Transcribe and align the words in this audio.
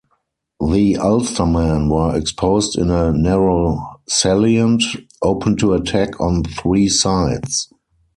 The 0.61 0.95
Ulstermen 0.95 1.87
were 1.87 2.17
exposed 2.17 2.75
in 2.75 2.89
a 2.89 3.11
narrow 3.13 3.99
salient, 4.09 4.81
open 5.21 5.57
to 5.57 5.73
attack 5.75 6.19
on 6.19 6.43
three 6.43 6.89
sides. 6.89 7.69